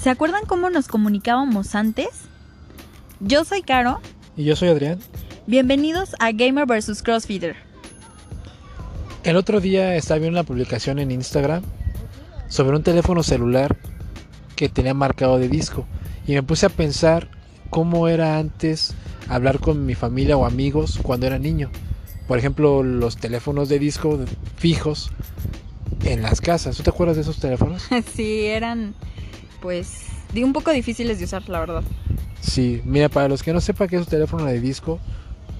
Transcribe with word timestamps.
¿Se 0.00 0.10
acuerdan 0.10 0.44
cómo 0.46 0.70
nos 0.70 0.86
comunicábamos 0.86 1.74
antes? 1.74 2.08
Yo 3.18 3.44
soy 3.44 3.62
Caro. 3.62 4.00
Y 4.36 4.44
yo 4.44 4.54
soy 4.54 4.68
Adrián. 4.68 5.00
Bienvenidos 5.48 6.14
a 6.20 6.30
Gamer 6.30 6.66
vs. 6.66 7.02
Crossfitter. 7.02 7.56
El 9.24 9.34
otro 9.34 9.60
día 9.60 9.96
estaba 9.96 10.20
viendo 10.20 10.38
una 10.38 10.46
publicación 10.46 11.00
en 11.00 11.10
Instagram 11.10 11.64
sobre 12.48 12.76
un 12.76 12.84
teléfono 12.84 13.24
celular 13.24 13.76
que 14.54 14.68
tenía 14.68 14.94
marcado 14.94 15.36
de 15.36 15.48
disco. 15.48 15.84
Y 16.28 16.34
me 16.34 16.44
puse 16.44 16.66
a 16.66 16.70
pensar 16.70 17.28
cómo 17.68 18.06
era 18.06 18.38
antes 18.38 18.94
hablar 19.28 19.58
con 19.58 19.84
mi 19.84 19.96
familia 19.96 20.36
o 20.36 20.46
amigos 20.46 21.00
cuando 21.02 21.26
era 21.26 21.40
niño. 21.40 21.70
Por 22.28 22.38
ejemplo, 22.38 22.84
los 22.84 23.16
teléfonos 23.16 23.68
de 23.68 23.80
disco 23.80 24.20
fijos 24.58 25.10
en 26.04 26.22
las 26.22 26.40
casas. 26.40 26.76
¿Tú 26.76 26.84
te 26.84 26.90
acuerdas 26.90 27.16
de 27.16 27.22
esos 27.22 27.40
teléfonos? 27.40 27.88
sí, 28.14 28.44
eran 28.46 28.94
pues 29.60 30.06
un 30.34 30.52
poco 30.52 30.70
difíciles 30.70 31.18
de 31.18 31.24
usar, 31.24 31.48
la 31.48 31.60
verdad. 31.60 31.82
Sí, 32.40 32.80
mira, 32.84 33.08
para 33.08 33.28
los 33.28 33.42
que 33.42 33.52
no 33.52 33.60
sepan 33.60 33.88
qué 33.88 33.96
es 33.96 34.02
un 34.02 34.08
teléfono 34.08 34.44
de 34.44 34.60
disco, 34.60 34.98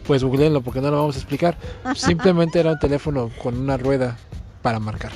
pues 0.07 0.23
googleenlo 0.23 0.63
porque 0.63 0.81
no 0.81 0.91
lo 0.91 0.99
vamos 0.99 1.17
a 1.17 1.19
explicar. 1.19 1.57
Simplemente 1.95 2.61
era 2.61 2.73
un 2.73 2.79
teléfono 2.79 3.31
con 3.43 3.59
una 3.59 3.77
rueda 3.77 4.17
para 4.63 4.79
marcar. 4.79 5.13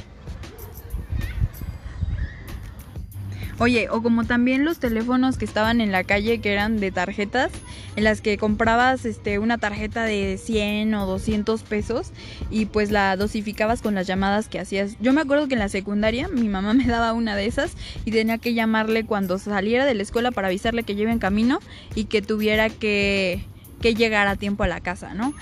Oye, 3.63 3.89
o 3.91 4.03
como 4.03 4.25
también 4.25 4.65
los 4.65 4.81
teléfonos 4.81 5.39
que 5.39 5.45
estaban 5.45 5.81
en 5.81 5.93
la 5.93 6.03
calle 6.03 6.41
que 6.41 6.53
eran 6.53 6.81
de 6.81 6.91
tarjetas, 6.91 7.53
en 7.95 8.03
las 8.03 8.21
que 8.21 8.37
comprabas 8.37 9.05
este, 9.05 9.39
una 9.39 9.57
tarjeta 9.57 10.03
de 10.03 10.37
100 10.37 10.93
o 10.95 11.07
200 11.07 11.63
pesos 11.63 12.11
y 12.51 12.67
pues 12.67 12.91
la 12.91 13.17
dosificabas 13.17 13.81
con 13.81 13.95
las 13.95 14.09
llamadas 14.09 14.49
que 14.49 14.59
hacías. 14.59 14.97
Yo 14.99 15.13
me 15.13 15.21
acuerdo 15.21 15.47
que 15.47 15.55
en 15.55 15.61
la 15.61 15.69
secundaria 15.69 16.27
mi 16.27 16.49
mamá 16.49 16.75
me 16.75 16.89
daba 16.89 17.13
una 17.13 17.37
de 17.37 17.47
esas 17.47 17.77
y 18.05 18.11
tenía 18.11 18.39
que 18.39 18.53
llamarle 18.53 19.07
cuando 19.07 19.39
saliera 19.39 19.85
de 19.85 19.95
la 19.95 20.03
escuela 20.03 20.33
para 20.33 20.49
avisarle 20.49 20.83
que 20.83 20.97
lleve 20.97 21.13
en 21.13 21.21
camino 21.21 21.61
y 21.95 22.07
que 22.07 22.21
tuviera 22.21 22.69
que, 22.69 23.45
que 23.81 23.95
llegar 23.95 24.27
a 24.27 24.35
tiempo 24.35 24.65
a 24.65 24.67
la 24.67 24.81
casa, 24.81 25.15
¿no? 25.15 25.35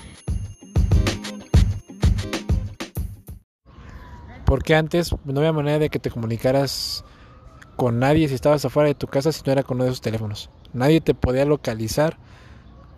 Porque 4.45 4.75
antes 4.75 5.11
no 5.25 5.41
había 5.41 5.55
manera 5.55 5.79
de 5.79 5.89
que 5.89 5.99
te 5.99 6.11
comunicaras 6.11 7.03
con 7.81 7.99
nadie 7.99 8.29
si 8.29 8.35
estabas 8.35 8.63
afuera 8.63 8.89
de 8.89 8.95
tu 8.95 9.07
casa 9.07 9.33
si 9.33 9.41
no 9.47 9.53
era 9.53 9.63
con 9.63 9.79
uno 9.79 9.85
de 9.85 9.91
esos 9.93 10.03
teléfonos. 10.03 10.51
Nadie 10.75 11.01
te 11.01 11.15
podía 11.15 11.47
localizar 11.47 12.19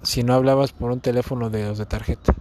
si 0.02 0.24
no 0.24 0.34
hablabas 0.34 0.72
por 0.72 0.90
un 0.90 0.98
teléfono 0.98 1.50
de 1.50 1.72
de 1.72 1.86
tarjeta. 1.86 2.34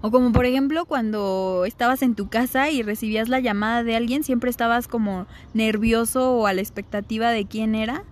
O 0.00 0.10
como 0.10 0.32
por 0.32 0.46
ejemplo 0.46 0.86
cuando 0.86 1.66
estabas 1.66 2.00
en 2.00 2.14
tu 2.14 2.30
casa 2.30 2.70
y 2.70 2.82
recibías 2.82 3.28
la 3.28 3.40
llamada 3.40 3.82
de 3.82 3.96
alguien, 3.96 4.24
siempre 4.24 4.48
estabas 4.48 4.88
como 4.88 5.26
nervioso 5.52 6.36
o 6.38 6.46
a 6.46 6.54
la 6.54 6.62
expectativa 6.62 7.32
de 7.32 7.44
quién 7.44 7.74
era 7.74 8.04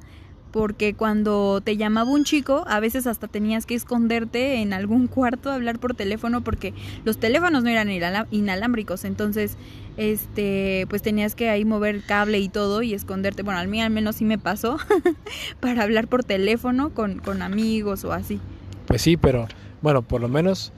porque 0.52 0.94
cuando 0.94 1.62
te 1.62 1.76
llamaba 1.76 2.10
un 2.10 2.24
chico, 2.24 2.64
a 2.68 2.78
veces 2.78 3.06
hasta 3.06 3.26
tenías 3.26 3.66
que 3.66 3.74
esconderte 3.74 4.60
en 4.60 4.72
algún 4.74 5.06
cuarto 5.06 5.50
a 5.50 5.54
hablar 5.54 5.78
por 5.78 5.94
teléfono 5.94 6.42
porque 6.42 6.74
los 7.04 7.18
teléfonos 7.18 7.64
no 7.64 7.70
eran 7.70 7.88
inalámbricos, 8.30 9.04
entonces 9.04 9.56
este 9.96 10.86
pues 10.88 11.02
tenías 11.02 11.34
que 11.34 11.48
ahí 11.50 11.64
mover 11.64 12.02
cable 12.02 12.38
y 12.38 12.48
todo 12.48 12.82
y 12.82 12.94
esconderte, 12.94 13.42
bueno, 13.42 13.58
al 13.58 13.68
mí 13.68 13.80
al 13.80 13.90
menos 13.90 14.16
sí 14.16 14.24
me 14.24 14.38
pasó 14.38 14.76
para 15.60 15.82
hablar 15.82 16.06
por 16.06 16.22
teléfono 16.22 16.90
con, 16.90 17.18
con 17.18 17.42
amigos 17.42 18.04
o 18.04 18.12
así. 18.12 18.38
Pues 18.86 19.02
sí, 19.02 19.16
pero 19.16 19.48
bueno, 19.80 20.02
por 20.02 20.20
lo 20.20 20.28
menos 20.28 20.72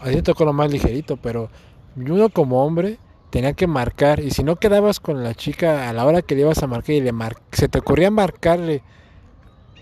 así 0.00 0.22
tocó 0.22 0.44
lo 0.44 0.52
más 0.52 0.72
ligerito, 0.72 1.16
pero 1.16 1.50
uno 1.96 2.28
como 2.30 2.64
hombre 2.64 2.98
tenía 3.30 3.52
que 3.52 3.68
marcar 3.68 4.18
y 4.18 4.32
si 4.32 4.42
no 4.42 4.56
quedabas 4.56 4.98
con 4.98 5.22
la 5.22 5.34
chica 5.34 5.88
a 5.88 5.92
la 5.92 6.04
hora 6.04 6.22
que 6.22 6.34
le 6.34 6.40
ibas 6.40 6.62
a 6.64 6.66
marcar 6.66 6.96
y 6.96 7.00
le 7.00 7.12
mar 7.12 7.36
se 7.52 7.68
te 7.68 7.78
ocurría 7.78 8.10
marcarle 8.10 8.82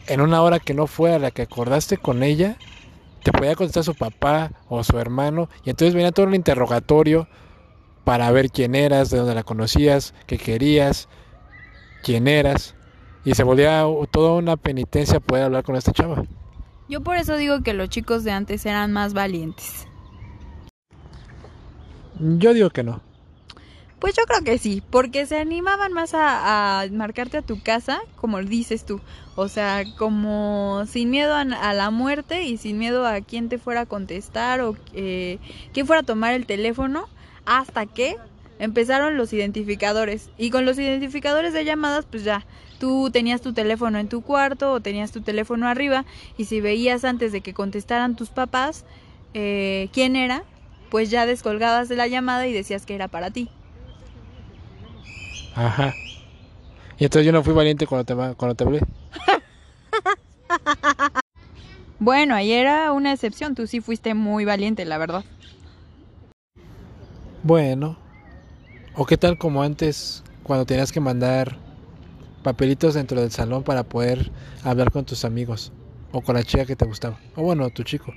en 0.08 0.20
una 0.20 0.42
hora 0.42 0.58
que 0.58 0.74
no 0.74 0.86
fue 0.86 1.14
a 1.14 1.19
la 1.19 1.30
que 1.30 1.42
acordaste 1.42 1.96
con 1.98 2.22
ella, 2.22 2.56
te 3.22 3.32
podía 3.32 3.54
contestar 3.54 3.84
su 3.84 3.94
papá 3.94 4.52
o 4.69 4.82
su 4.82 4.98
hermano, 4.98 5.48
y 5.64 5.70
entonces 5.70 5.94
venía 5.94 6.12
todo 6.12 6.26
el 6.26 6.34
interrogatorio 6.34 7.28
para 8.04 8.30
ver 8.30 8.50
quién 8.50 8.74
eras, 8.74 9.10
de 9.10 9.18
dónde 9.18 9.34
la 9.34 9.42
conocías, 9.42 10.14
qué 10.26 10.38
querías, 10.38 11.08
quién 12.02 12.26
eras, 12.26 12.74
y 13.24 13.34
se 13.34 13.42
volvía 13.42 13.84
toda 14.10 14.34
una 14.34 14.56
penitencia 14.56 15.20
poder 15.20 15.44
hablar 15.44 15.62
con 15.62 15.76
esta 15.76 15.92
chava. 15.92 16.24
Yo 16.88 17.02
por 17.02 17.16
eso 17.16 17.36
digo 17.36 17.62
que 17.62 17.74
los 17.74 17.91
chicos 17.91 18.24
de 18.24 18.30
antes 18.32 18.64
eran 18.64 18.92
más 18.92 19.12
valientes. 19.12 19.86
Yo 22.18 22.54
digo 22.54 22.70
que 22.70 22.82
no. 22.82 23.02
Pues 23.98 24.14
yo 24.14 24.22
creo 24.26 24.42
que 24.42 24.59
sí, 24.59 24.81
porque 24.91 25.26
se 25.26 25.38
animaban 25.38 25.92
más 25.92 26.12
a, 26.14 26.86
marcarte 26.92 27.38
a 27.38 27.42
tu 27.42 27.60
casa, 27.60 28.00
como 28.16 28.41
dices 28.41 28.84
tú. 28.84 29.00
O 29.34 29.48
sea, 29.48 29.84
como 29.97 30.84
sin 30.86 31.10
miedo 31.10 31.34
a, 31.34 31.44
la 31.44 31.91
muerte 31.91 32.44
y 32.44 32.59
sin 32.59 32.78
miedo 32.78 33.04
a 33.06 33.20
quién 33.20 33.48
te 33.48 33.59
fuera 33.59 33.82
a 33.82 33.86
contestar 33.86 34.60
o 34.60 34.76
eh, 34.94 35.38
quién 35.72 35.86
fuera 35.86 36.03
a 36.03 36.04
tomar 36.04 36.32
el 36.34 36.47
teléfono, 36.47 37.09
hasta 37.44 37.86
que 37.86 38.16
empezaron 38.60 39.16
los 39.16 39.32
identificadores. 39.32 40.30
Y 40.38 40.50
con 40.50 40.65
los 40.65 40.78
identificadores 40.78 41.53
de 41.53 41.65
llamadas, 41.65 42.06
pues 42.09 42.22
ya, 42.22 42.47
tú 42.78 43.10
tenías 43.10 43.41
tu 43.41 43.53
teléfono 43.53 43.98
en 43.98 44.09
tu 44.09 44.22
cuarto 44.22 44.72
o 44.72 44.80
tenías 44.80 45.10
tu 45.10 45.22
teléfono 45.22 45.66
arriba 45.66 46.04
y 46.36 46.44
si 46.44 46.60
veías 46.60 47.04
antes 47.04 47.32
de 47.32 47.41
que 47.41 47.53
contestaran 47.54 48.15
tus 48.15 48.30
papás 48.30 48.84
eh, 49.34 49.88
quién 49.92 50.15
era, 50.15 50.44
pues 50.88 51.10
ya 51.10 51.26
descolgabas 51.26 51.88
de 51.88 51.97
la 51.97 52.06
llamada 52.06 52.47
y 52.47 52.53
decías 52.53 52.86
que 52.86 52.94
era 52.94 53.09
para 53.09 53.30
ti. 53.30 53.50
Ajá. 55.54 55.94
Y 56.98 57.04
entonces 57.04 57.26
yo 57.26 57.32
no 57.32 57.42
fui 57.42 57.54
valiente 57.54 57.86
cuando 57.86 58.04
te, 58.04 58.14
cuando 58.34 58.54
te 58.54 58.64
hablé. 58.64 58.81
bueno, 61.98 62.34
ahí 62.34 62.53
era 62.53 62.92
una 62.92 63.12
excepción. 63.12 63.54
Tú 63.54 63.66
sí 63.66 63.81
fuiste 63.81 64.14
muy 64.14 64.44
valiente, 64.44 64.84
la 64.84 64.98
verdad. 64.98 65.25
Bueno. 67.42 67.97
¿O 68.94 69.06
qué 69.06 69.16
tal 69.16 69.38
como 69.38 69.62
antes, 69.62 70.25
cuando 70.42 70.66
tenías 70.66 70.91
que 70.91 70.98
mandar 70.98 71.56
papelitos 72.42 72.94
dentro 72.94 73.20
del 73.20 73.30
salón 73.30 73.62
para 73.62 73.84
poder 73.84 74.32
hablar 74.65 74.91
con 74.91 75.04
tus 75.04 75.25
amigos? 75.25 75.72
O 76.10 76.20
con 76.20 76.34
la 76.34 76.42
chica 76.42 76.65
que 76.66 76.75
te 76.75 76.84
gustaba. 76.84 77.19
O 77.36 77.42
bueno, 77.42 77.70
tu 77.70 77.84
chico. 77.84 78.12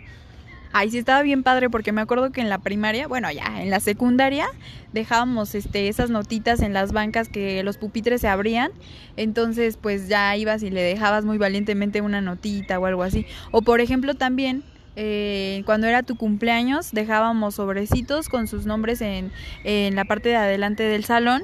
Ay, 0.74 0.90
sí 0.90 0.98
estaba 0.98 1.22
bien 1.22 1.44
padre 1.44 1.70
porque 1.70 1.92
me 1.92 2.02
acuerdo 2.02 2.32
que 2.32 2.40
en 2.40 2.50
la 2.50 2.60
primaria, 2.60 3.08
bueno, 3.08 3.30
ya 3.32 3.62
en 3.62 3.70
la 3.70 3.80
secundaria 3.80 4.48
dejábamos 4.94 5.54
este 5.54 5.90
esas 5.90 6.10
notitas 6.10 6.62
en 6.62 6.74
las 6.74 6.94
bancas 6.94 7.28
que 7.28 7.62
los 7.64 7.78
pupitres 7.78 8.22
se 8.22 8.28
abrían, 8.30 8.72
entonces 9.18 9.78
pues 9.78 10.08
ya 10.08 10.36
ibas 10.38 10.64
y 10.64 10.70
le 10.70 10.82
dejabas 10.82 11.26
muy 11.26 11.38
valientemente 11.38 12.02
una 12.02 12.22
notita 12.22 12.80
o 12.80 12.86
algo 12.86 13.04
así. 13.04 13.26
O 13.52 13.62
por 13.62 13.82
ejemplo 13.82 14.14
también 14.14 14.64
eh, 14.96 15.64
cuando 15.66 15.88
era 15.88 16.04
tu 16.04 16.16
cumpleaños 16.16 16.92
dejábamos 16.92 17.56
sobrecitos 17.56 18.30
con 18.30 18.48
sus 18.48 18.66
nombres 18.66 19.02
en, 19.02 19.32
en 19.64 19.96
la 19.96 20.06
parte 20.06 20.30
de 20.30 20.36
adelante 20.38 20.84
del 20.84 21.04
salón 21.06 21.44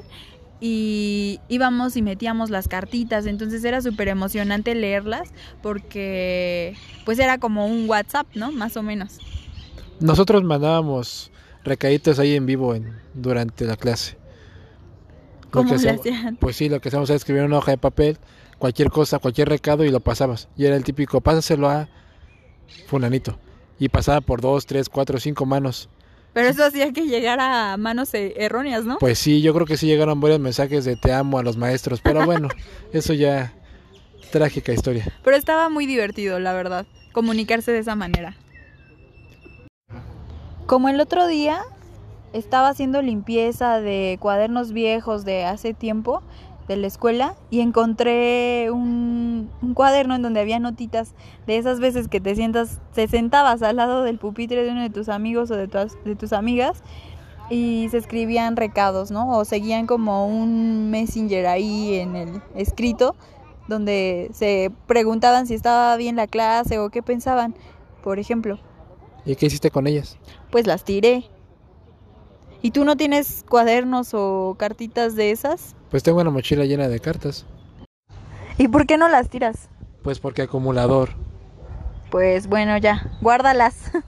y 0.60 1.40
íbamos 1.48 1.96
y 1.96 2.02
metíamos 2.02 2.50
las 2.50 2.68
cartitas, 2.68 3.26
entonces 3.26 3.64
era 3.64 3.80
súper 3.80 4.08
emocionante 4.08 4.74
leerlas 4.74 5.30
porque 5.62 6.74
pues 7.04 7.18
era 7.18 7.38
como 7.38 7.66
un 7.66 7.88
WhatsApp, 7.88 8.26
¿no? 8.34 8.50
Más 8.52 8.76
o 8.76 8.82
menos. 8.82 9.18
Nosotros 10.00 10.42
mandábamos 10.44 11.30
recaditos 11.64 12.18
ahí 12.18 12.34
en 12.34 12.46
vivo 12.46 12.74
en, 12.74 12.92
durante 13.14 13.64
la 13.64 13.76
clase. 13.76 14.16
¿Cómo 15.50 15.74
hacían? 15.74 16.36
Pues 16.38 16.56
sí, 16.56 16.68
lo 16.68 16.80
que 16.80 16.88
hacíamos 16.88 17.08
era 17.10 17.16
escribir 17.16 17.42
una 17.42 17.58
hoja 17.58 17.72
de 17.72 17.78
papel, 17.78 18.18
cualquier 18.58 18.90
cosa, 18.90 19.18
cualquier 19.18 19.48
recado 19.48 19.84
y 19.84 19.90
lo 19.90 20.00
pasabas. 20.00 20.48
Y 20.56 20.66
era 20.66 20.76
el 20.76 20.84
típico, 20.84 21.20
pásaselo 21.20 21.68
a 21.68 21.88
fulanito. 22.86 23.38
Y 23.78 23.88
pasaba 23.88 24.20
por 24.20 24.40
dos, 24.40 24.66
tres, 24.66 24.88
cuatro, 24.88 25.18
cinco 25.18 25.46
manos. 25.46 25.88
Pero 26.32 26.48
eso 26.48 26.64
hacía 26.64 26.92
que 26.92 27.06
llegara 27.06 27.72
a 27.72 27.76
manos 27.76 28.12
e-, 28.14 28.34
erróneas, 28.36 28.84
¿no? 28.84 28.98
Pues 28.98 29.18
sí, 29.18 29.42
yo 29.42 29.54
creo 29.54 29.66
que 29.66 29.76
sí 29.76 29.86
llegaron 29.86 30.20
varios 30.20 30.40
mensajes 30.40 30.84
de 30.84 30.96
te 30.96 31.12
amo 31.12 31.38
a 31.38 31.42
los 31.42 31.56
maestros, 31.56 32.00
pero 32.00 32.24
bueno, 32.24 32.48
eso 32.92 33.12
ya 33.12 33.52
trágica 34.30 34.72
historia. 34.72 35.12
Pero 35.24 35.36
estaba 35.36 35.68
muy 35.68 35.86
divertido, 35.86 36.38
la 36.38 36.52
verdad, 36.52 36.86
comunicarse 37.12 37.72
de 37.72 37.78
esa 37.78 37.94
manera. 37.94 38.36
Como 40.66 40.88
el 40.88 41.00
otro 41.00 41.26
día 41.26 41.62
estaba 42.32 42.68
haciendo 42.68 43.00
limpieza 43.00 43.80
de 43.80 44.18
cuadernos 44.20 44.72
viejos 44.72 45.24
de 45.24 45.44
hace 45.44 45.72
tiempo 45.72 46.22
de 46.68 46.76
la 46.76 46.86
escuela 46.86 47.34
y 47.50 47.60
encontré 47.60 48.70
un, 48.70 49.50
cuaderno 49.74 50.14
en 50.14 50.22
donde 50.22 50.40
había 50.40 50.58
notitas 50.58 51.14
de 51.46 51.56
esas 51.56 51.80
veces 51.80 52.08
que 52.08 52.20
te 52.20 52.34
sientas, 52.34 52.80
te 52.94 53.08
sentabas 53.08 53.62
al 53.62 53.76
lado 53.76 54.02
del 54.02 54.18
pupitre 54.18 54.62
de 54.62 54.70
uno 54.70 54.82
de 54.82 54.90
tus 54.90 55.08
amigos 55.08 55.50
o 55.50 55.56
de, 55.56 55.66
de 55.66 56.16
tus 56.16 56.32
amigas 56.32 56.82
y 57.50 57.88
se 57.90 57.96
escribían 57.96 58.56
recados, 58.56 59.10
¿no? 59.10 59.36
O 59.36 59.44
seguían 59.44 59.86
como 59.86 60.26
un 60.26 60.90
messenger 60.90 61.46
ahí 61.46 61.94
en 61.94 62.16
el 62.16 62.42
escrito 62.54 63.16
donde 63.68 64.30
se 64.32 64.72
preguntaban 64.86 65.46
si 65.46 65.54
estaba 65.54 65.96
bien 65.96 66.16
la 66.16 66.26
clase 66.26 66.78
o 66.78 66.90
qué 66.90 67.02
pensaban, 67.02 67.54
por 68.02 68.18
ejemplo. 68.18 68.58
¿Y 69.24 69.36
qué 69.36 69.46
hiciste 69.46 69.70
con 69.70 69.86
ellas? 69.86 70.16
Pues 70.50 70.66
las 70.66 70.84
tiré. 70.84 71.24
¿Y 72.62 72.72
tú 72.72 72.84
no 72.84 72.96
tienes 72.96 73.44
cuadernos 73.48 74.14
o 74.14 74.56
cartitas 74.58 75.14
de 75.14 75.30
esas? 75.30 75.76
Pues 75.90 76.02
tengo 76.02 76.20
una 76.20 76.30
mochila 76.30 76.64
llena 76.64 76.88
de 76.88 77.00
cartas. 77.00 77.46
¿Y 78.58 78.68
por 78.68 78.86
qué 78.86 78.98
no 78.98 79.08
las 79.08 79.30
tiras? 79.30 79.68
Pues 80.02 80.18
porque 80.18 80.42
acumulador. 80.42 81.10
Pues 82.10 82.46
bueno, 82.46 82.76
ya, 82.76 83.10
guárdalas. 83.20 83.90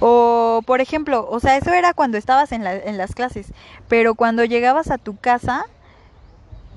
o, 0.00 0.62
por 0.64 0.80
ejemplo, 0.80 1.28
o 1.30 1.40
sea, 1.40 1.56
eso 1.56 1.72
era 1.72 1.92
cuando 1.92 2.16
estabas 2.16 2.52
en, 2.52 2.64
la, 2.64 2.76
en 2.76 2.96
las 2.96 3.14
clases, 3.14 3.52
pero 3.88 4.14
cuando 4.14 4.44
llegabas 4.44 4.90
a 4.90 4.98
tu 4.98 5.16
casa, 5.16 5.66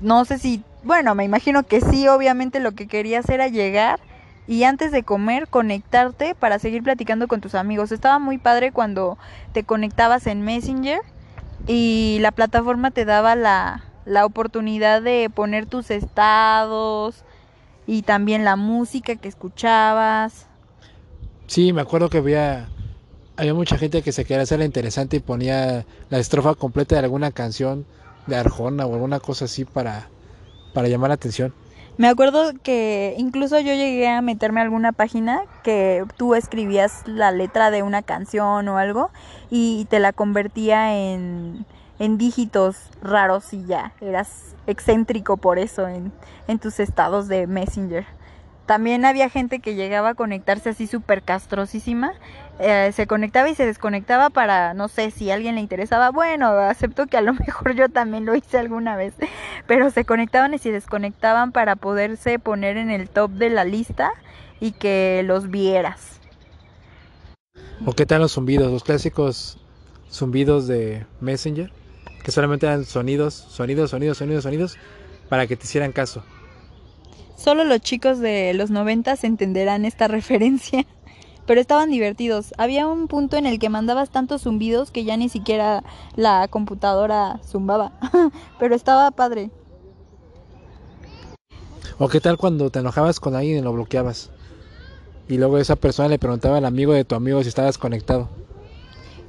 no 0.01 0.25
sé 0.25 0.39
si, 0.39 0.63
bueno, 0.83 1.15
me 1.15 1.23
imagino 1.23 1.63
que 1.63 1.79
sí, 1.79 2.07
obviamente 2.07 2.59
lo 2.59 2.73
que 2.73 2.87
querías 2.87 3.29
era 3.29 3.47
llegar 3.47 3.99
y 4.47 4.63
antes 4.63 4.91
de 4.91 5.03
comer 5.03 5.47
conectarte 5.47 6.35
para 6.35 6.59
seguir 6.59 6.83
platicando 6.83 7.27
con 7.27 7.39
tus 7.39 7.55
amigos. 7.55 7.91
Estaba 7.91 8.19
muy 8.19 8.37
padre 8.37 8.71
cuando 8.71 9.17
te 9.53 9.63
conectabas 9.63 10.27
en 10.27 10.41
Messenger 10.41 11.01
y 11.67 12.17
la 12.21 12.31
plataforma 12.31 12.91
te 12.91 13.05
daba 13.05 13.35
la, 13.35 13.83
la 14.05 14.25
oportunidad 14.25 15.01
de 15.01 15.29
poner 15.33 15.65
tus 15.65 15.91
estados 15.91 17.23
y 17.87 18.03
también 18.03 18.43
la 18.43 18.55
música 18.55 19.15
que 19.15 19.27
escuchabas. 19.27 20.47
Sí, 21.47 21.73
me 21.73 21.81
acuerdo 21.81 22.09
que 22.09 22.19
había, 22.19 22.69
había 23.35 23.53
mucha 23.53 23.77
gente 23.77 24.01
que 24.01 24.11
se 24.11 24.25
quería 24.25 24.43
hacer 24.43 24.59
la 24.59 24.65
interesante 24.65 25.17
y 25.17 25.19
ponía 25.19 25.85
la 26.09 26.19
estrofa 26.19 26.55
completa 26.55 26.95
de 26.95 27.03
alguna 27.03 27.31
canción 27.31 27.85
de 28.27 28.35
Arjona 28.37 28.85
o 28.85 28.93
alguna 28.93 29.19
cosa 29.19 29.45
así 29.45 29.65
para, 29.65 30.07
para 30.73 30.87
llamar 30.87 31.09
la 31.09 31.15
atención. 31.15 31.53
Me 31.97 32.07
acuerdo 32.07 32.53
que 32.63 33.15
incluso 33.17 33.59
yo 33.59 33.73
llegué 33.73 34.07
a 34.07 34.21
meterme 34.21 34.61
a 34.61 34.63
alguna 34.63 34.91
página 34.91 35.41
que 35.63 36.03
tú 36.17 36.35
escribías 36.35 37.03
la 37.05 37.31
letra 37.31 37.69
de 37.69 37.83
una 37.83 38.01
canción 38.01 38.67
o 38.67 38.77
algo 38.77 39.11
y 39.49 39.85
te 39.89 39.99
la 39.99 40.13
convertía 40.13 40.95
en, 40.97 41.65
en 41.99 42.17
dígitos 42.17 42.77
raros 43.03 43.53
y 43.53 43.65
ya, 43.65 43.93
eras 44.01 44.55
excéntrico 44.67 45.37
por 45.37 45.59
eso 45.59 45.87
en, 45.87 46.11
en 46.47 46.59
tus 46.59 46.79
estados 46.79 47.27
de 47.27 47.45
Messenger. 47.45 48.05
También 48.65 49.05
había 49.05 49.29
gente 49.29 49.59
que 49.59 49.75
llegaba 49.75 50.09
a 50.09 50.13
conectarse 50.13 50.69
así 50.69 50.87
súper 50.87 51.23
castrosísima. 51.23 52.13
Eh, 52.59 52.91
se 52.93 53.07
conectaba 53.07 53.49
y 53.49 53.55
se 53.55 53.65
desconectaba 53.65 54.29
para, 54.29 54.73
no 54.73 54.87
sé, 54.87 55.11
si 55.11 55.31
a 55.31 55.33
alguien 55.33 55.55
le 55.55 55.61
interesaba. 55.61 56.11
Bueno, 56.11 56.47
acepto 56.47 57.07
que 57.07 57.17
a 57.17 57.21
lo 57.21 57.33
mejor 57.47 57.73
yo 57.75 57.89
también 57.89 58.25
lo 58.25 58.35
hice 58.35 58.57
alguna 58.57 58.95
vez. 58.95 59.13
Pero 59.67 59.89
se 59.89 60.05
conectaban 60.05 60.53
y 60.53 60.57
se 60.59 60.71
desconectaban 60.71 61.51
para 61.51 61.75
poderse 61.75 62.39
poner 62.39 62.77
en 62.77 62.91
el 62.91 63.09
top 63.09 63.31
de 63.31 63.49
la 63.49 63.65
lista 63.65 64.11
y 64.59 64.73
que 64.73 65.23
los 65.25 65.49
vieras. 65.49 66.19
¿O 67.85 67.93
qué 67.93 68.05
tal 68.05 68.21
los 68.21 68.33
zumbidos? 68.33 68.71
Los 68.71 68.83
clásicos 68.83 69.57
zumbidos 70.09 70.67
de 70.67 71.05
Messenger. 71.19 71.73
Que 72.23 72.31
solamente 72.31 72.67
eran 72.67 72.85
sonidos, 72.85 73.33
sonidos, 73.33 73.89
sonidos, 73.89 74.19
sonidos, 74.19 74.43
sonidos. 74.43 74.77
Para 75.29 75.47
que 75.47 75.55
te 75.55 75.63
hicieran 75.65 75.91
caso. 75.91 76.23
Solo 77.41 77.63
los 77.63 77.79
chicos 77.79 78.19
de 78.19 78.53
los 78.53 78.69
noventas 78.69 79.23
entenderán 79.23 79.83
esta 79.83 80.07
referencia. 80.07 80.85
Pero 81.47 81.59
estaban 81.59 81.89
divertidos. 81.89 82.53
Había 82.59 82.85
un 82.85 83.07
punto 83.07 83.35
en 83.35 83.47
el 83.47 83.57
que 83.57 83.67
mandabas 83.67 84.11
tantos 84.11 84.43
zumbidos 84.43 84.91
que 84.91 85.05
ya 85.05 85.17
ni 85.17 85.27
siquiera 85.27 85.83
la 86.15 86.47
computadora 86.49 87.39
zumbaba. 87.43 87.93
Pero 88.59 88.75
estaba 88.75 89.09
padre. 89.09 89.49
¿O 91.97 92.09
qué 92.09 92.21
tal 92.21 92.37
cuando 92.37 92.69
te 92.69 92.77
enojabas 92.77 93.19
con 93.19 93.35
alguien 93.35 93.57
y 93.57 93.61
lo 93.61 93.73
bloqueabas? 93.73 94.29
Y 95.27 95.39
luego 95.39 95.57
esa 95.57 95.75
persona 95.75 96.09
le 96.09 96.19
preguntaba 96.19 96.57
al 96.57 96.65
amigo 96.65 96.93
de 96.93 97.05
tu 97.05 97.15
amigo 97.15 97.41
si 97.41 97.49
estabas 97.49 97.79
conectado. 97.79 98.29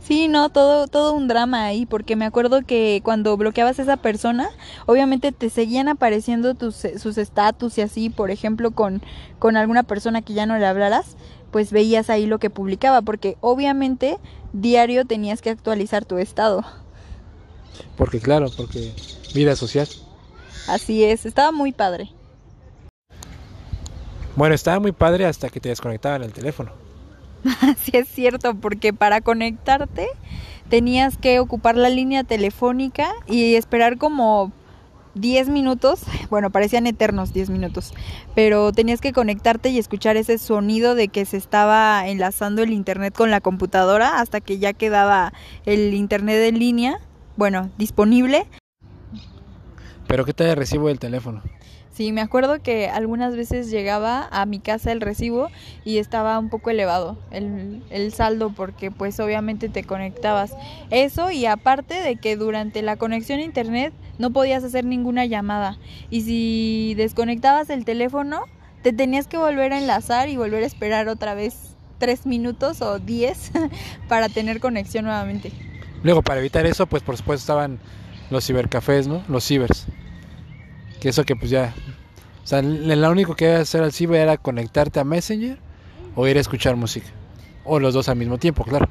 Sí, 0.03 0.27
no, 0.27 0.51
todo, 0.51 0.89
todo 0.89 1.13
un 1.13 1.29
drama 1.29 1.65
ahí, 1.65 1.87
porque 1.87 2.17
me 2.17 2.25
acuerdo 2.25 2.63
que 2.63 3.01
cuando 3.05 3.37
bloqueabas 3.37 3.79
a 3.79 3.83
esa 3.83 3.97
persona, 3.97 4.51
obviamente 4.87 5.31
te 5.31 5.49
seguían 5.49 5.89
apareciendo 5.89 6.55
tus, 6.55 6.87
sus 6.99 7.19
estatus 7.19 7.79
y 7.79 7.83
así, 7.83 8.11
por 8.11 8.33
ejemplo, 8.33 8.73
con, 8.73 9.01
con 9.39 9.57
alguna 9.57 9.85
persona 9.85 10.21
que 10.21 10.35
ya 10.35 10.45
no 10.45 10.59
le 10.59 10.67
hablaras, 10.67 11.17
pues 11.53 11.71
veías 11.71 12.11
ahí 12.11 12.27
lo 12.27 12.41
que 12.41 12.51
publicaba, 12.51 13.03
porque 13.03 13.37
obviamente 13.41 14.19
diario 14.53 15.05
tenías 15.05 15.41
que 15.41 15.51
actualizar 15.51 16.05
tu 16.05 16.19
estado. 16.19 16.65
Porque 17.97 18.19
claro, 18.19 18.49
porque 18.57 18.93
vida 19.35 19.55
social. 19.55 19.87
Así 20.67 21.05
es, 21.05 21.27
estaba 21.27 21.53
muy 21.53 21.71
padre. 21.71 22.11
Bueno, 24.35 24.55
estaba 24.55 24.81
muy 24.81 24.93
padre 24.93 25.27
hasta 25.27 25.49
que 25.49 25.61
te 25.61 25.69
desconectaban 25.69 26.23
el 26.23 26.33
teléfono. 26.33 26.82
Sí 27.79 27.93
es 27.95 28.09
cierto, 28.09 28.55
porque 28.55 28.93
para 28.93 29.21
conectarte 29.21 30.07
tenías 30.69 31.19
que 31.19 31.39
ocupar 31.41 31.77
la 31.77 31.89
línea 31.89 32.25
telefónica 32.25 33.11
y 33.27 33.55
esperar 33.57 33.99
como 33.99 34.53
10 35.15 35.49
minutos, 35.49 36.03
bueno, 36.31 36.51
parecían 36.51 36.87
eternos 36.87 37.33
10 37.33 37.51
minutos, 37.51 37.93
pero 38.35 38.73
tenías 38.73 39.01
que 39.01 39.13
conectarte 39.13 39.69
y 39.71 39.79
escuchar 39.79 40.17
ese 40.17 40.39
sonido 40.39 40.95
de 40.95 41.09
que 41.09 41.25
se 41.25 41.37
estaba 41.37 42.07
enlazando 42.09 42.63
el 42.63 42.73
internet 42.73 43.15
con 43.15 43.31
la 43.31 43.41
computadora 43.41 44.21
hasta 44.21 44.41
que 44.41 44.59
ya 44.59 44.73
quedaba 44.73 45.33
el 45.67 45.95
internet 45.95 46.43
en 46.49 46.59
línea, 46.59 47.01
bueno, 47.37 47.71
disponible. 47.79 48.47
Pero 50.07 50.25
¿qué 50.25 50.33
te 50.33 50.55
recibo 50.55 50.89
del 50.89 50.99
teléfono? 50.99 51.43
Sí, 51.93 52.11
me 52.11 52.23
acuerdo 52.23 52.63
que 52.63 52.89
algunas 52.89 53.37
veces 53.37 53.71
llegaba 53.71 54.27
a 54.31 54.47
mi 54.47 54.61
casa 54.61 54.93
el 54.93 55.03
recibo 55.03 55.49
y 55.85 55.99
estaba 55.99 56.39
un 56.39 56.49
poco 56.49 56.71
elevado 56.71 57.19
el, 57.31 57.83
el, 57.91 58.15
saldo 58.15 58.51
porque 58.51 58.91
pues 58.91 59.21
obviamente 59.21 59.69
te 59.69 59.85
conectabas. 59.85 60.55
Eso 60.91 61.31
y 61.31 61.45
aparte 61.45 62.01
de 62.01 62.17
que 62.17 62.37
durante 62.37 62.81
la 62.81 62.97
conexión 62.97 63.41
a 63.41 63.43
internet 63.43 63.93
no 64.19 64.31
podías 64.31 64.65
hacer 64.65 64.87
ninguna 64.87 65.27
llamada 65.27 65.77
y 66.09 66.23
si 66.23 66.95
desconectabas 66.97 67.69
el 67.69 67.85
teléfono 67.85 68.45
te 68.83 68.95
tenías 68.95 69.27
que 69.27 69.37
volver 69.37 69.75
a 69.75 69.79
enlazar 69.79 70.31
y 70.31 70.37
volver 70.39 70.63
a 70.63 70.67
esperar 70.67 71.09
otra 71.09 71.35
vez 71.35 71.77
tres 71.99 72.25
minutos 72.25 72.81
o 72.81 73.01
diez 73.01 73.53
para 74.09 74.31
tener 74.31 74.61
conexión 74.61 75.05
nuevamente. 75.05 75.53
Luego 76.03 76.23
para 76.23 76.41
evitar 76.41 76.65
eso 76.65 76.87
pues 76.87 77.03
por 77.03 77.19
supuesto 77.19 77.43
estaban 77.43 77.81
los 78.31 78.47
cibercafés, 78.47 79.09
¿no? 79.09 79.23
Los 79.29 79.45
cibers. 79.45 79.87
Que 81.03 81.09
eso 81.09 81.25
que 81.25 81.35
pues 81.35 81.51
ya... 81.51 81.75
O 82.45 82.47
sea, 82.47 82.63
lo 82.63 83.11
único 83.11 83.35
que 83.35 83.47
iba 83.47 83.57
a 83.57 83.63
hacer 83.63 83.83
al 83.83 83.91
ciber 83.91 84.21
era 84.21 84.37
conectarte 84.37 85.01
a 85.01 85.05
Messenger 85.05 85.59
o 86.15 86.29
ir 86.29 86.37
a 86.37 86.41
escuchar 86.41 86.77
música. 86.77 87.09
O 87.65 87.81
los 87.81 87.93
dos 87.93 88.09
al 88.09 88.15
mismo 88.15 88.39
tiempo, 88.39 88.63
claro. 88.63 88.89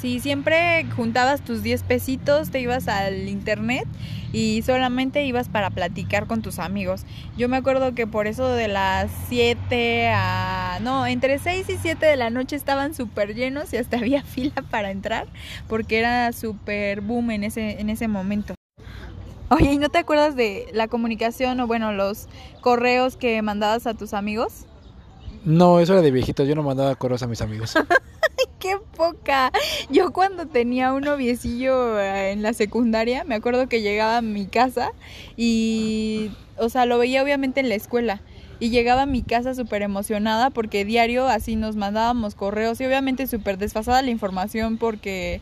Sí, 0.00 0.20
siempre 0.20 0.86
juntabas 0.94 1.42
tus 1.42 1.64
10 1.64 1.82
pesitos, 1.82 2.50
te 2.50 2.60
ibas 2.60 2.86
al 2.86 3.28
internet 3.28 3.88
y 4.32 4.62
solamente 4.62 5.24
ibas 5.24 5.48
para 5.48 5.70
platicar 5.70 6.28
con 6.28 6.40
tus 6.40 6.60
amigos. 6.60 7.02
Yo 7.36 7.48
me 7.48 7.56
acuerdo 7.56 7.96
que 7.96 8.06
por 8.06 8.28
eso 8.28 8.48
de 8.48 8.68
las 8.68 9.10
7 9.28 10.08
a... 10.14 10.78
No, 10.82 11.04
entre 11.04 11.40
6 11.40 11.68
y 11.68 11.76
7 11.78 12.06
de 12.06 12.16
la 12.16 12.30
noche 12.30 12.54
estaban 12.54 12.94
súper 12.94 13.34
llenos 13.34 13.72
y 13.72 13.76
hasta 13.76 13.96
había 13.96 14.22
fila 14.24 14.62
para 14.70 14.92
entrar 14.92 15.26
porque 15.68 15.98
era 15.98 16.32
súper 16.32 17.00
boom 17.00 17.32
en 17.32 17.42
ese, 17.42 17.80
en 17.80 17.90
ese 17.90 18.06
momento. 18.06 18.54
Oye, 19.52 19.72
¿y 19.72 19.78
no 19.78 19.88
te 19.88 19.98
acuerdas 19.98 20.36
de 20.36 20.68
la 20.72 20.86
comunicación 20.86 21.58
o 21.58 21.66
bueno, 21.66 21.92
los 21.92 22.28
correos 22.60 23.16
que 23.16 23.42
mandabas 23.42 23.88
a 23.88 23.94
tus 23.94 24.14
amigos? 24.14 24.64
No, 25.44 25.80
eso 25.80 25.94
era 25.94 26.02
de 26.02 26.12
viejitos, 26.12 26.46
yo 26.46 26.54
no 26.54 26.62
mandaba 26.62 26.94
correos 26.94 27.24
a 27.24 27.26
mis 27.26 27.42
amigos. 27.42 27.74
¡Qué 28.60 28.76
poca! 28.96 29.50
Yo 29.88 30.12
cuando 30.12 30.46
tenía 30.46 30.92
un 30.92 31.02
noviecillo 31.02 31.98
eh, 31.98 32.30
en 32.30 32.42
la 32.42 32.52
secundaria, 32.52 33.24
me 33.24 33.34
acuerdo 33.34 33.68
que 33.68 33.82
llegaba 33.82 34.18
a 34.18 34.22
mi 34.22 34.46
casa 34.46 34.92
y, 35.36 36.30
o 36.56 36.68
sea, 36.68 36.86
lo 36.86 36.98
veía 36.98 37.20
obviamente 37.20 37.58
en 37.58 37.68
la 37.68 37.74
escuela. 37.74 38.20
Y 38.60 38.70
llegaba 38.70 39.02
a 39.02 39.06
mi 39.06 39.22
casa 39.22 39.54
súper 39.54 39.82
emocionada 39.82 40.50
porque 40.50 40.84
diario 40.84 41.26
así 41.26 41.56
nos 41.56 41.74
mandábamos 41.74 42.36
correos 42.36 42.80
y 42.80 42.84
obviamente 42.84 43.26
súper 43.26 43.58
desfasada 43.58 44.00
la 44.02 44.10
información 44.10 44.76
porque, 44.76 45.40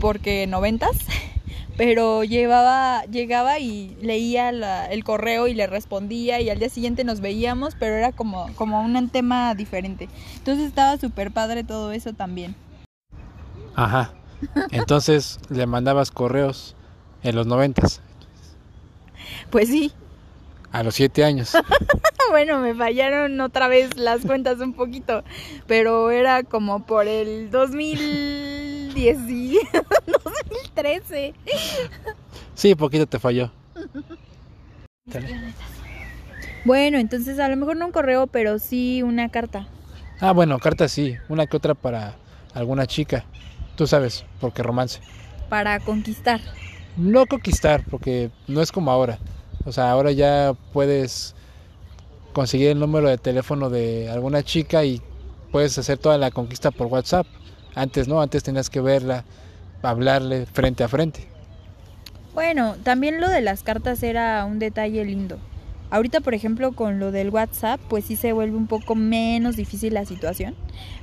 porque 0.00 0.48
noventas 0.48 0.96
pero 1.76 2.24
llevaba, 2.24 3.04
llegaba 3.06 3.58
y 3.58 3.96
leía 4.00 4.52
la, 4.52 4.86
el 4.86 5.04
correo 5.04 5.46
y 5.48 5.54
le 5.54 5.66
respondía 5.66 6.40
y 6.40 6.50
al 6.50 6.58
día 6.58 6.68
siguiente 6.68 7.04
nos 7.04 7.20
veíamos, 7.20 7.74
pero 7.78 7.94
era 7.94 8.12
como, 8.12 8.52
como 8.54 8.80
un 8.82 9.08
tema 9.08 9.54
diferente. 9.54 10.08
Entonces 10.36 10.66
estaba 10.66 10.98
súper 10.98 11.30
padre 11.30 11.64
todo 11.64 11.92
eso 11.92 12.12
también. 12.12 12.54
Ajá. 13.74 14.12
Entonces 14.70 15.38
le 15.48 15.66
mandabas 15.66 16.10
correos 16.10 16.76
en 17.22 17.36
los 17.36 17.46
noventas. 17.46 18.00
Pues 19.50 19.68
sí. 19.68 19.92
A 20.72 20.82
los 20.82 20.94
siete 20.94 21.24
años. 21.24 21.52
bueno, 22.30 22.58
me 22.58 22.74
fallaron 22.74 23.40
otra 23.40 23.68
vez 23.68 23.96
las 23.96 24.22
cuentas 24.22 24.58
un 24.60 24.72
poquito, 24.72 25.22
pero 25.66 26.10
era 26.10 26.42
como 26.42 26.84
por 26.86 27.06
el 27.06 27.50
2010 27.50 29.18
y 29.28 29.58
2013. 30.48 31.34
Sí, 32.54 32.74
poquito 32.74 33.06
te 33.06 33.18
falló. 33.18 33.50
Bueno, 36.64 36.98
entonces 36.98 37.38
a 37.38 37.48
lo 37.48 37.56
mejor 37.56 37.76
no 37.76 37.86
un 37.86 37.92
correo, 37.92 38.26
pero 38.26 38.58
sí 38.58 39.02
una 39.02 39.28
carta. 39.30 39.66
Ah, 40.20 40.32
bueno, 40.32 40.58
carta 40.58 40.86
sí, 40.88 41.16
una 41.28 41.46
que 41.46 41.56
otra 41.56 41.74
para 41.74 42.14
alguna 42.54 42.86
chica. 42.86 43.24
Tú 43.76 43.86
sabes, 43.86 44.24
porque 44.40 44.62
romance. 44.62 45.00
Para 45.48 45.80
conquistar. 45.80 46.40
No 46.96 47.26
conquistar, 47.26 47.84
porque 47.90 48.30
no 48.46 48.60
es 48.60 48.70
como 48.70 48.90
ahora. 48.90 49.18
O 49.64 49.72
sea, 49.72 49.90
ahora 49.90 50.12
ya 50.12 50.54
puedes 50.72 51.34
conseguir 52.32 52.68
el 52.68 52.78
número 52.78 53.08
de 53.08 53.18
teléfono 53.18 53.70
de 53.70 54.10
alguna 54.10 54.42
chica 54.42 54.84
y 54.84 55.02
puedes 55.50 55.76
hacer 55.78 55.98
toda 55.98 56.18
la 56.18 56.30
conquista 56.30 56.70
por 56.70 56.86
WhatsApp. 56.86 57.26
Antes 57.74 58.08
no, 58.08 58.20
antes 58.20 58.42
tenías 58.42 58.70
que 58.70 58.80
verla, 58.80 59.24
hablarle 59.82 60.46
frente 60.46 60.84
a 60.84 60.88
frente. 60.88 61.26
Bueno, 62.34 62.76
también 62.82 63.20
lo 63.20 63.28
de 63.28 63.42
las 63.42 63.62
cartas 63.62 64.02
era 64.02 64.44
un 64.46 64.58
detalle 64.58 65.04
lindo. 65.04 65.38
Ahorita, 65.90 66.20
por 66.20 66.32
ejemplo, 66.32 66.72
con 66.72 66.98
lo 66.98 67.12
del 67.12 67.28
WhatsApp, 67.28 67.78
pues 67.90 68.06
sí 68.06 68.16
se 68.16 68.32
vuelve 68.32 68.56
un 68.56 68.66
poco 68.66 68.94
menos 68.94 69.56
difícil 69.56 69.92
la 69.92 70.06
situación, 70.06 70.54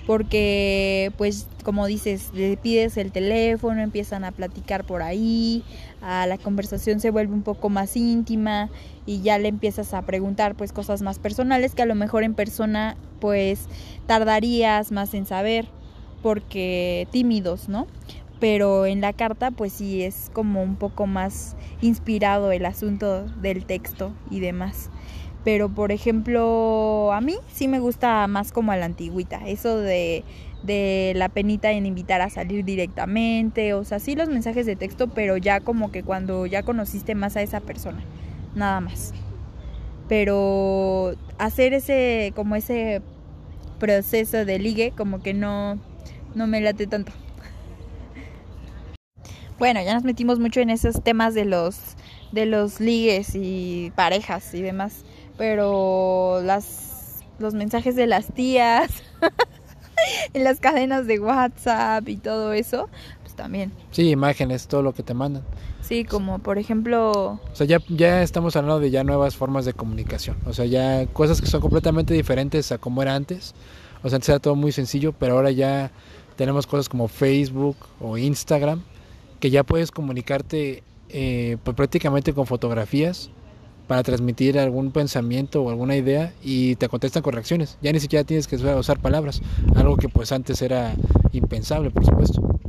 porque 0.08 1.12
pues 1.16 1.46
como 1.64 1.86
dices, 1.86 2.32
le 2.34 2.58
pides 2.58 2.98
el 2.98 3.12
teléfono, 3.12 3.82
empiezan 3.82 4.24
a 4.24 4.32
platicar 4.32 4.84
por 4.86 5.04
ahí, 5.04 5.64
la 6.02 6.40
conversación 6.40 7.00
se 7.00 7.12
vuelve 7.12 7.36
un 7.36 7.44
poco 7.44 7.70
más 7.70 7.96
íntima 7.96 8.72
y 9.06 9.22
ya 9.22 9.38
le 9.38 9.50
empiezas 9.50 9.94
a 9.94 10.02
preguntar 10.02 10.56
pues 10.56 10.74
cosas 10.74 11.04
más 11.04 11.20
personales 11.20 11.76
que 11.76 11.84
a 11.84 11.86
lo 11.86 11.94
mejor 11.94 12.24
en 12.24 12.34
persona 12.34 12.98
pues 13.20 13.68
tardarías 14.08 14.92
más 14.92 15.14
en 15.14 15.28
saber 15.28 15.68
porque 16.24 17.08
tímidos, 17.12 17.70
¿no? 17.70 17.86
Pero 18.40 18.86
en 18.86 19.02
la 19.02 19.14
carta 19.14 19.52
pues 19.52 19.74
sí 19.74 20.04
es 20.04 20.32
como 20.34 20.64
un 20.64 20.76
poco 20.76 21.08
más 21.08 21.56
inspirado 21.82 22.52
el 22.52 22.66
asunto 22.66 23.26
del 23.42 23.66
texto 23.66 24.14
y 24.32 24.40
demás. 24.40 24.90
Pero 25.44 25.70
por 25.70 25.92
ejemplo, 25.92 27.12
a 27.14 27.22
mí 27.22 27.36
sí 27.52 27.68
me 27.68 27.80
gusta 27.80 28.28
más 28.28 28.52
como 28.52 28.72
a 28.72 28.78
la 28.78 28.86
antigüita, 28.86 29.48
eso 29.48 29.78
de, 29.78 30.24
de 30.64 31.14
la 31.16 31.30
penita 31.30 31.72
en 31.72 31.86
invitar 31.86 32.22
a 32.22 32.30
salir 32.30 32.66
directamente, 32.66 33.74
o 33.74 33.84
sea, 33.86 34.00
sí 34.00 34.16
los 34.16 34.28
mensajes 34.30 34.66
de 34.66 34.76
texto, 34.76 35.08
pero 35.08 35.38
ya 35.38 35.62
como 35.62 35.92
que 35.92 36.04
cuando 36.04 36.46
ya 36.46 36.64
conociste 36.64 37.16
más 37.16 37.38
a 37.38 37.42
esa 37.42 37.62
persona, 37.62 38.04
nada 38.56 38.82
más. 38.82 39.14
Pero 40.10 41.16
hacer 41.38 41.74
ese, 41.74 42.34
como 42.36 42.56
ese 42.56 43.02
proceso 43.80 44.44
de 44.44 44.60
ligue, 44.60 44.92
como 44.96 45.22
que 45.22 45.34
no, 45.34 45.80
no 46.36 46.48
me 46.48 46.60
late 46.60 46.88
tanto. 46.88 47.14
Bueno, 49.60 49.82
ya 49.84 49.94
nos 49.94 50.06
metimos 50.06 50.40
mucho 50.40 50.62
en 50.62 50.70
esos 50.70 51.04
temas 51.04 51.34
de 51.34 51.44
los 51.44 51.78
de 52.32 52.46
los 52.46 52.80
ligues 52.80 53.36
y 53.36 53.92
parejas 53.94 54.54
y 54.54 54.62
demás, 54.62 55.04
pero 55.38 56.40
las 56.42 57.20
los 57.40 57.54
mensajes 57.54 57.96
de 57.98 58.08
las 58.08 58.34
tías 58.34 58.90
en 60.34 60.46
las 60.46 60.62
cadenas 60.62 61.08
de 61.08 61.20
WhatsApp 61.20 62.08
y 62.08 62.16
todo 62.16 62.54
eso, 62.54 62.90
pues 63.22 63.36
también. 63.36 63.74
Sí, 63.92 64.10
imágenes, 64.10 64.68
todo 64.68 64.82
lo 64.82 64.94
que 64.94 65.04
te 65.04 65.14
mandan. 65.14 65.44
Sí, 65.82 66.06
como 66.06 66.40
por 66.40 66.58
ejemplo... 66.58 67.12
O 67.12 67.56
sea, 67.56 67.66
ya, 67.66 67.80
ya 67.90 68.22
estamos 68.22 68.56
hablando 68.56 68.80
de 68.80 68.92
ya 68.92 69.04
nuevas 69.04 69.36
formas 69.36 69.66
de 69.66 69.74
comunicación. 69.74 70.38
O 70.46 70.54
sea, 70.54 70.66
ya 70.66 71.06
cosas 71.08 71.42
que 71.42 71.48
son 71.48 71.62
completamente 71.62 72.14
diferentes 72.14 72.72
a 72.72 72.78
como 72.78 73.02
era 73.02 73.16
antes. 73.16 73.56
O 74.04 74.10
sea, 74.10 74.18
antes 74.18 74.30
era 74.30 74.40
todo 74.40 74.56
muy 74.56 74.72
sencillo, 74.72 75.14
pero 75.14 75.36
ahora 75.36 75.52
ya 75.52 75.92
tenemos 76.36 76.68
cosas 76.68 76.88
como 76.88 77.08
Facebook 77.08 77.78
o 78.00 78.18
Instagram 78.18 78.84
que 79.40 79.50
ya 79.50 79.64
puedes 79.64 79.92
comunicarte 79.92 80.84
eh, 81.10 81.58
pues, 81.64 81.76
prácticamente 81.76 82.34
con 82.34 82.46
fotografías 82.46 83.32
para 83.88 84.04
transmitir 84.04 84.60
algún 84.60 84.92
pensamiento 84.92 85.64
o 85.64 85.70
alguna 85.70 85.96
idea 85.96 86.32
y 86.44 86.76
te 86.76 86.88
contestan 86.88 87.24
con 87.24 87.34
reacciones. 87.34 87.78
Ya 87.82 87.92
ni 87.92 88.00
siquiera 88.00 88.24
tienes 88.24 88.48
que 88.48 88.56
usar 88.56 89.00
palabras, 89.00 89.42
algo 89.76 89.98
que 89.98 90.10
pues 90.10 90.32
antes 90.32 90.62
era 90.62 90.94
impensable, 91.32 91.90
por 91.90 92.06
supuesto. 92.06 92.60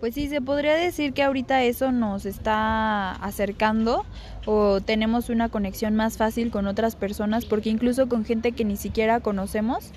Pues 0.00 0.14
sí, 0.14 0.28
se 0.30 0.40
podría 0.40 0.74
decir 0.74 1.12
que 1.12 1.22
ahorita 1.22 1.62
eso 1.64 1.92
nos 1.92 2.24
está 2.24 3.12
acercando 3.16 4.06
o 4.46 4.80
tenemos 4.80 5.28
una 5.28 5.50
conexión 5.50 5.94
más 5.94 6.16
fácil 6.16 6.50
con 6.50 6.66
otras 6.66 6.96
personas, 6.96 7.44
porque 7.44 7.68
incluso 7.68 8.08
con 8.08 8.24
gente 8.24 8.52
que 8.52 8.64
ni 8.64 8.78
siquiera 8.78 9.20
conocemos, 9.20 9.90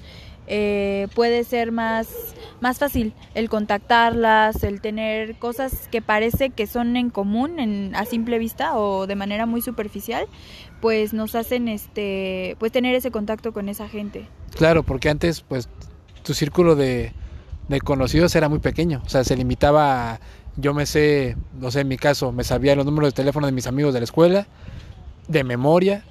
eh, 0.47 1.07
puede 1.15 1.43
ser 1.43 1.71
más, 1.71 2.07
más 2.61 2.79
fácil 2.79 3.13
el 3.33 3.49
contactarlas, 3.49 4.63
el 4.63 4.81
tener 4.81 5.35
cosas 5.35 5.87
que 5.89 6.01
parece 6.01 6.49
que 6.49 6.67
son 6.67 6.97
en 6.97 7.09
común 7.09 7.59
en, 7.59 7.95
a 7.95 8.05
simple 8.05 8.39
vista 8.39 8.77
o 8.77 9.07
de 9.07 9.15
manera 9.15 9.45
muy 9.45 9.61
superficial, 9.61 10.25
pues 10.81 11.13
nos 11.13 11.35
hacen 11.35 11.67
este, 11.67 12.55
pues 12.59 12.71
tener 12.71 12.95
ese 12.95 13.11
contacto 13.11 13.53
con 13.53 13.69
esa 13.69 13.87
gente. 13.87 14.27
Claro, 14.55 14.83
porque 14.83 15.09
antes 15.09 15.41
pues 15.41 15.69
tu 16.23 16.33
círculo 16.33 16.75
de, 16.75 17.13
de 17.69 17.81
conocidos 17.81 18.35
era 18.35 18.49
muy 18.49 18.59
pequeño, 18.59 19.01
o 19.05 19.09
sea, 19.09 19.23
se 19.23 19.35
limitaba 19.35 20.13
a, 20.13 20.19
yo 20.55 20.73
me 20.73 20.85
sé, 20.85 21.35
no 21.59 21.71
sé, 21.71 21.81
en 21.81 21.87
mi 21.87 21.97
caso, 21.97 22.31
me 22.31 22.43
sabía 22.43 22.75
los 22.75 22.85
números 22.85 23.09
de 23.09 23.15
teléfono 23.15 23.45
de 23.45 23.51
mis 23.51 23.67
amigos 23.67 23.93
de 23.93 23.99
la 23.99 24.03
escuela, 24.03 24.47
de 25.27 25.43
memoria, 25.43 26.03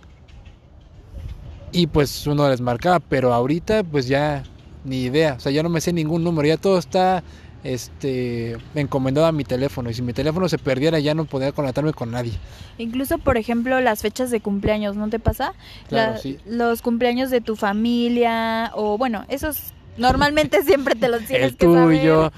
y 1.72 1.86
pues 1.86 2.26
uno 2.26 2.48
les 2.48 2.60
marcaba, 2.60 3.00
pero 3.00 3.32
ahorita 3.32 3.82
pues 3.84 4.06
ya 4.06 4.44
ni 4.84 5.02
idea, 5.04 5.34
o 5.34 5.40
sea, 5.40 5.52
ya 5.52 5.62
no 5.62 5.68
me 5.68 5.80
sé 5.80 5.92
ningún 5.92 6.22
número, 6.24 6.46
ya 6.46 6.56
todo 6.56 6.78
está 6.78 7.22
este 7.64 8.56
encomendado 8.74 9.26
a 9.26 9.32
mi 9.32 9.44
teléfono 9.44 9.88
y 9.88 9.94
si 9.94 10.02
mi 10.02 10.12
teléfono 10.12 10.48
se 10.48 10.58
perdiera 10.58 10.98
ya 10.98 11.14
no 11.14 11.24
podría 11.24 11.52
conectarme 11.52 11.92
con 11.92 12.10
nadie. 12.10 12.32
Incluso, 12.78 13.18
por 13.18 13.36
ejemplo, 13.36 13.80
las 13.80 14.02
fechas 14.02 14.30
de 14.30 14.40
cumpleaños, 14.40 14.96
¿no 14.96 15.08
te 15.08 15.18
pasa? 15.18 15.54
Claro, 15.88 16.18
sí. 16.18 16.38
Los 16.44 16.82
cumpleaños 16.82 17.30
de 17.30 17.40
tu 17.40 17.56
familia 17.56 18.72
o 18.74 18.98
bueno, 18.98 19.24
esos 19.28 19.72
normalmente 19.96 20.62
siempre 20.64 20.94
te 20.94 21.08
los 21.08 21.24
tienes 21.24 21.52
El 21.52 21.56
que 21.56 21.66
tuyo, 21.66 22.24
saber. 22.24 22.32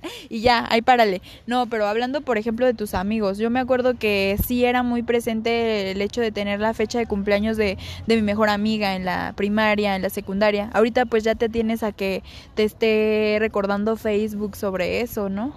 y 0.28 0.40
ya, 0.40 0.66
ahí 0.70 0.82
párale. 0.82 1.22
No, 1.46 1.66
pero 1.66 1.86
hablando, 1.86 2.20
por 2.20 2.38
ejemplo, 2.38 2.66
de 2.66 2.74
tus 2.74 2.94
amigos, 2.94 3.38
yo 3.38 3.50
me 3.50 3.60
acuerdo 3.60 3.94
que 3.94 4.36
sí 4.46 4.64
era 4.64 4.82
muy 4.82 5.02
presente 5.02 5.90
el 5.90 6.00
hecho 6.00 6.20
de 6.20 6.32
tener 6.32 6.60
la 6.60 6.74
fecha 6.74 6.98
de 6.98 7.06
cumpleaños 7.06 7.56
de, 7.56 7.78
de 8.06 8.16
mi 8.16 8.22
mejor 8.22 8.48
amiga 8.48 8.94
en 8.94 9.04
la 9.04 9.32
primaria, 9.36 9.96
en 9.96 10.02
la 10.02 10.10
secundaria. 10.10 10.70
Ahorita 10.72 11.06
pues 11.06 11.24
ya 11.24 11.34
te 11.34 11.48
tienes 11.48 11.82
a 11.82 11.92
que 11.92 12.22
te 12.54 12.64
esté 12.64 13.36
recordando 13.40 13.96
Facebook 13.96 14.56
sobre 14.56 15.00
eso, 15.00 15.28
¿no? 15.28 15.54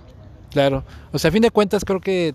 Claro, 0.52 0.84
o 1.12 1.20
sea, 1.20 1.30
a 1.30 1.32
fin 1.32 1.42
de 1.42 1.52
cuentas 1.52 1.84
creo 1.84 2.00
que 2.00 2.34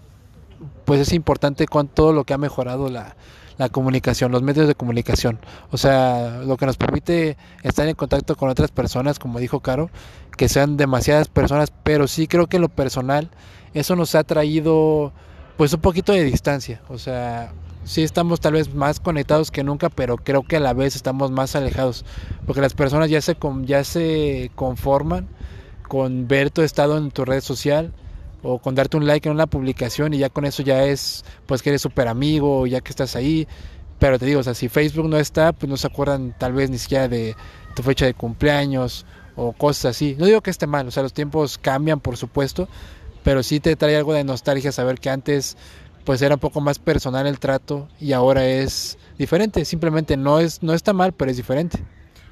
pues 0.85 1.01
es 1.01 1.13
importante 1.13 1.67
con 1.67 1.89
todo 1.89 2.13
lo 2.13 2.25
que 2.25 2.35
ha 2.35 2.39
mejorado 2.39 2.89
la, 2.89 3.17
la 3.61 3.69
comunicación, 3.69 4.33
los 4.33 4.43
medios 4.43 4.67
de 4.67 4.75
comunicación. 4.75 5.39
O 5.71 5.77
sea, 5.77 6.41
lo 6.45 6.57
que 6.57 6.67
nos 6.67 6.77
permite 6.77 7.37
estar 7.63 7.87
en 7.87 7.95
contacto 7.95 8.37
con 8.37 8.49
otras 8.49 8.71
personas, 8.71 9.19
como 9.19 9.39
dijo 9.39 9.61
Caro, 9.61 9.91
que 10.37 10.49
sean 10.49 10.77
demasiadas 10.77 11.29
personas, 11.29 11.73
pero 11.83 12.09
sí 12.09 12.27
creo 12.27 12.47
que 12.47 12.57
en 12.57 12.63
lo 12.63 12.69
personal 12.69 13.31
eso 13.75 13.97
nos 13.97 14.15
ha 14.15 14.25
traído 14.25 15.13
pues 15.57 15.73
un 15.75 15.81
poquito 15.81 16.13
de 16.13 16.25
distancia. 16.25 16.81
O 16.89 16.99
sea, 16.99 17.53
sí 17.85 18.03
estamos 18.03 18.41
tal 18.41 18.55
vez 18.55 18.75
más 18.75 18.99
conectados 18.99 19.51
que 19.51 19.63
nunca, 19.63 19.91
pero 19.91 20.17
creo 20.17 20.43
que 20.43 20.57
a 20.57 20.61
la 20.61 20.73
vez 20.73 20.97
estamos 20.97 21.31
más 21.31 21.55
alejados, 21.55 22.05
porque 22.47 22.63
las 22.63 22.75
personas 22.75 23.11
ya 23.11 23.21
se 23.21 23.37
ya 23.65 23.85
se 23.85 24.51
conforman 24.55 25.29
con 25.87 26.29
ver 26.29 26.51
tu 26.51 26.63
estado 26.63 26.97
en 26.97 27.11
tu 27.11 27.25
red 27.25 27.43
social 27.43 27.93
o 28.43 28.59
con 28.59 28.75
darte 28.75 28.97
un 28.97 29.07
like 29.07 29.29
en 29.29 29.35
una 29.35 29.47
publicación 29.47 30.15
y 30.15 30.19
ya 30.19 30.31
con 30.31 30.45
eso 30.45 30.63
ya 30.63 30.85
es 30.85 31.25
pues 31.47 31.63
que 31.63 31.71
eres 31.71 31.83
súper 31.83 32.09
amigo, 32.09 32.67
ya 32.67 32.81
que 32.81 32.91
estás 32.91 33.17
ahí. 33.17 33.47
Pero 33.99 34.19
te 34.19 34.27
digo, 34.27 34.41
o 34.41 34.43
sea, 34.43 34.55
si 34.55 34.69
Facebook 34.69 35.09
no 35.09 35.19
está, 35.19 35.53
pues 35.53 35.69
no 35.69 35.77
se 35.77 35.87
acuerdan 35.87 36.35
tal 36.39 36.55
vez 36.55 36.71
ni 36.71 36.79
siquiera 36.79 37.09
de 37.09 37.37
tu 37.77 37.83
fecha 37.83 38.07
de 38.07 38.15
cumpleaños 38.15 39.05
o 39.37 39.53
cosas 39.53 39.97
así. 39.97 40.17
No 40.19 40.27
digo 40.27 40.41
que 40.41 40.51
esté 40.51 40.67
mal, 40.67 40.89
o 40.89 40.91
sea, 40.91 41.03
los 41.03 41.13
tiempos 41.13 41.59
cambian, 41.59 42.01
por 42.01 42.17
supuesto, 42.17 42.69
pero 43.23 43.43
sí 43.43 43.61
te 43.61 43.77
trae 43.77 43.97
algo 43.97 44.15
de 44.15 44.25
nostalgia 44.25 44.73
saber 44.73 44.99
que 44.99 45.11
antes 45.11 45.57
pues 46.05 46.23
era 46.23 46.37
un 46.37 46.41
poco 46.41 46.63
más 46.63 46.79
personal 46.79 47.27
el 47.27 47.39
trato 47.39 47.89
y 48.01 48.13
ahora 48.13 48.47
es 48.47 48.99
diferente. 49.19 49.65
Simplemente 49.67 50.17
no 50.17 50.41
es 50.41 50.63
no 50.63 50.73
está 50.73 50.93
mal, 50.93 51.13
pero 51.13 51.31
es 51.31 51.37
diferente. 51.37 51.85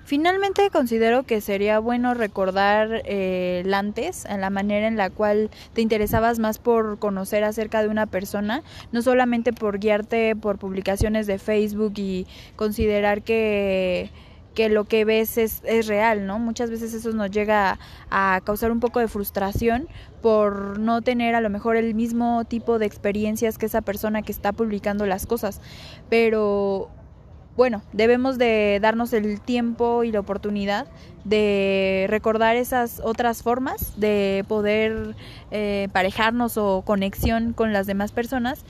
Finalmente 0.08 0.70
considero 0.70 1.24
que 1.24 1.42
sería 1.42 1.80
bueno 1.80 2.14
recordar 2.14 3.02
eh, 3.04 3.60
el 3.62 3.74
antes, 3.74 4.24
en 4.24 4.40
la 4.40 4.48
manera 4.48 4.88
en 4.88 4.96
la 4.96 5.10
cual 5.10 5.50
te 5.74 5.82
interesabas 5.82 6.38
más 6.38 6.58
por 6.58 6.98
conocer 6.98 7.44
acerca 7.44 7.82
de 7.82 7.88
una 7.88 8.06
persona, 8.06 8.62
no 8.90 9.02
solamente 9.02 9.52
por 9.52 9.78
guiarte 9.78 10.34
por 10.34 10.56
publicaciones 10.56 11.26
de 11.26 11.38
Facebook 11.38 11.92
y 11.96 12.26
considerar 12.56 13.20
que 13.20 14.10
que 14.54 14.70
lo 14.70 14.86
que 14.86 15.04
ves 15.04 15.36
es, 15.36 15.60
es 15.64 15.86
real, 15.86 16.26
¿no? 16.26 16.38
Muchas 16.38 16.70
veces 16.70 16.94
eso 16.94 17.12
nos 17.12 17.30
llega 17.30 17.78
a, 18.10 18.34
a 18.34 18.40
causar 18.40 18.72
un 18.72 18.80
poco 18.80 19.00
de 19.00 19.08
frustración 19.08 19.88
por 20.22 20.80
no 20.80 21.02
tener 21.02 21.34
a 21.34 21.42
lo 21.42 21.50
mejor 21.50 21.76
el 21.76 21.94
mismo 21.94 22.44
tipo 22.46 22.78
de 22.78 22.86
experiencias 22.86 23.58
que 23.58 23.66
esa 23.66 23.82
persona 23.82 24.22
que 24.22 24.32
está 24.32 24.52
publicando 24.52 25.04
las 25.04 25.26
cosas, 25.26 25.60
pero 26.08 26.90
bueno, 27.58 27.82
debemos 27.92 28.38
de 28.38 28.78
darnos 28.80 29.12
el 29.12 29.40
tiempo 29.40 30.04
y 30.04 30.12
la 30.12 30.20
oportunidad 30.20 30.86
de 31.24 32.06
recordar 32.08 32.54
esas 32.54 33.00
otras 33.02 33.42
formas 33.42 33.98
de 33.98 34.44
poder 34.46 35.16
eh, 35.50 35.88
parejarnos 35.92 36.56
o 36.56 36.82
conexión 36.82 37.54
con 37.54 37.72
las 37.72 37.88
demás 37.88 38.12
personas 38.12 38.64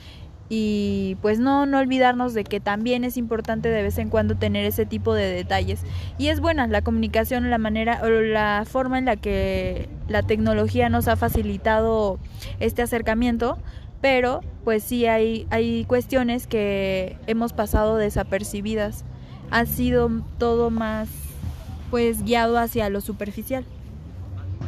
y 0.49 1.19
pues 1.21 1.39
no, 1.39 1.67
no 1.67 1.81
olvidarnos 1.81 2.33
de 2.33 2.45
que 2.45 2.61
también 2.61 3.05
es 3.05 3.19
importante 3.19 3.69
de 3.69 3.83
vez 3.83 3.99
en 3.99 4.09
cuando 4.09 4.37
tener 4.37 4.65
ese 4.65 4.87
tipo 4.87 5.13
de 5.13 5.31
detalles. 5.35 5.83
Y 6.17 6.29
es 6.29 6.41
buena 6.41 6.67
la 6.67 6.81
comunicación, 6.81 7.51
la 7.51 7.59
manera 7.59 8.01
o 8.03 8.09
la 8.09 8.65
forma 8.67 8.99
en 8.99 9.05
la 9.05 9.17
que 9.17 9.87
la 10.09 10.23
tecnología 10.23 10.89
nos 10.89 11.09
ha 11.09 11.17
facilitado 11.17 12.19
este 12.59 12.81
acercamiento, 12.81 13.59
pero 14.01 14.41
pues 14.65 14.83
sí 14.83 15.07
hay, 15.07 15.47
hay 15.51 15.85
cuestiones 15.85 16.47
que 16.47 17.17
hemos 17.27 17.53
pasado 17.53 17.97
desapercibidas. 17.97 19.05
Ha 19.51 19.67
sido 19.67 20.11
todo 20.39 20.71
más 20.71 21.09
pues 21.91 22.23
guiado 22.23 22.59
hacia 22.59 22.91
lo 22.91 23.01
superficial. 23.01 23.65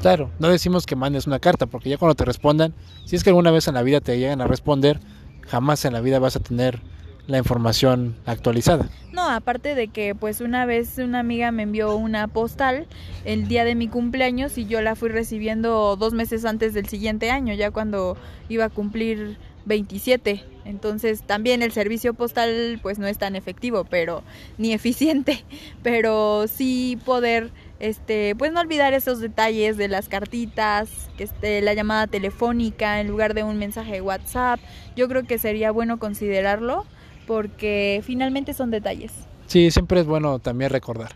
Claro, 0.00 0.30
no 0.38 0.48
decimos 0.48 0.86
que 0.86 0.96
mandes 0.96 1.26
una 1.26 1.38
carta, 1.38 1.66
porque 1.66 1.90
ya 1.90 1.98
cuando 1.98 2.14
te 2.14 2.24
respondan, 2.24 2.72
si 3.04 3.16
es 3.16 3.22
que 3.22 3.30
alguna 3.30 3.50
vez 3.50 3.68
en 3.68 3.74
la 3.74 3.82
vida 3.82 4.00
te 4.00 4.18
llegan 4.18 4.40
a 4.40 4.46
responder, 4.46 4.98
jamás 5.46 5.84
en 5.84 5.92
la 5.92 6.00
vida 6.00 6.18
vas 6.18 6.36
a 6.36 6.40
tener 6.40 6.80
la 7.26 7.38
información 7.38 8.16
actualizada. 8.26 8.88
No, 9.12 9.28
aparte 9.28 9.74
de 9.74 9.88
que 9.88 10.14
pues 10.14 10.40
una 10.40 10.66
vez 10.66 10.98
una 10.98 11.20
amiga 11.20 11.50
me 11.52 11.64
envió 11.64 11.96
una 11.96 12.28
postal 12.28 12.86
el 13.24 13.48
día 13.48 13.64
de 13.64 13.74
mi 13.74 13.88
cumpleaños 13.88 14.56
y 14.56 14.66
yo 14.66 14.80
la 14.80 14.94
fui 14.94 15.08
recibiendo 15.08 15.96
dos 15.96 16.12
meses 16.12 16.44
antes 16.44 16.74
del 16.74 16.88
siguiente 16.88 17.30
año, 17.30 17.54
ya 17.54 17.70
cuando 17.70 18.16
iba 18.48 18.66
a 18.66 18.70
cumplir 18.70 19.36
27. 19.64 20.44
Entonces 20.64 21.22
también 21.22 21.62
el 21.62 21.72
servicio 21.72 22.14
postal 22.14 22.78
pues 22.82 22.98
no 22.98 23.06
es 23.06 23.18
tan 23.18 23.36
efectivo, 23.36 23.84
pero 23.84 24.22
ni 24.58 24.72
eficiente, 24.74 25.44
pero 25.82 26.46
sí 26.46 26.98
poder 27.04 27.50
este 27.78 28.34
pues 28.36 28.52
no 28.52 28.60
olvidar 28.60 28.92
esos 28.92 29.20
detalles 29.20 29.76
de 29.76 29.88
las 29.88 30.08
cartitas, 30.08 31.10
que 31.16 31.24
esté 31.24 31.60
la 31.62 31.74
llamada 31.74 32.06
telefónica 32.06 33.00
en 33.00 33.08
lugar 33.08 33.34
de 33.34 33.42
un 33.42 33.58
mensaje 33.58 33.92
de 33.92 34.00
WhatsApp. 34.02 34.60
Yo 34.96 35.08
creo 35.08 35.24
que 35.24 35.38
sería 35.38 35.70
bueno 35.70 35.98
considerarlo 35.98 36.86
porque 37.30 38.02
finalmente 38.04 38.54
son 38.54 38.72
detalles. 38.72 39.12
Sí, 39.46 39.70
siempre 39.70 40.00
es 40.00 40.06
bueno 40.06 40.40
también 40.40 40.68
recordar 40.68 41.12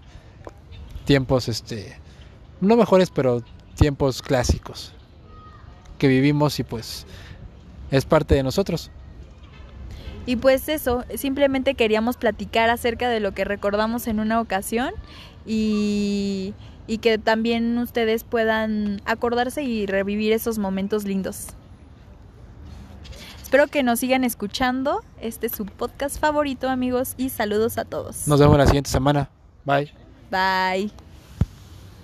tiempos, 1.06 1.48
este, 1.48 1.98
no 2.60 2.76
mejores, 2.76 3.10
pero 3.10 3.42
tiempos 3.74 4.22
clásicos 4.22 4.92
que 5.98 6.06
vivimos 6.06 6.60
y 6.60 6.62
pues 6.62 7.04
es 7.90 8.04
parte 8.04 8.36
de 8.36 8.44
nosotros. 8.44 8.92
Y 10.24 10.36
pues 10.36 10.68
eso, 10.68 11.04
simplemente 11.16 11.74
queríamos 11.74 12.16
platicar 12.16 12.70
acerca 12.70 13.08
de 13.08 13.18
lo 13.18 13.32
que 13.32 13.44
recordamos 13.44 14.06
en 14.06 14.20
una 14.20 14.40
ocasión 14.40 14.94
y, 15.44 16.54
y 16.86 16.98
que 16.98 17.18
también 17.18 17.76
ustedes 17.76 18.22
puedan 18.22 19.02
acordarse 19.04 19.64
y 19.64 19.86
revivir 19.86 20.32
esos 20.32 20.58
momentos 20.58 21.06
lindos. 21.06 21.56
Espero 23.44 23.66
que 23.66 23.82
nos 23.82 24.00
sigan 24.00 24.24
escuchando. 24.24 25.04
Este 25.20 25.48
es 25.48 25.52
su 25.52 25.66
podcast 25.66 26.18
favorito, 26.18 26.70
amigos, 26.70 27.12
y 27.18 27.28
saludos 27.28 27.76
a 27.76 27.84
todos. 27.84 28.26
Nos 28.26 28.40
vemos 28.40 28.56
la 28.56 28.66
siguiente 28.66 28.88
semana. 28.88 29.28
Bye. 29.66 29.92
Bye. 30.30 30.90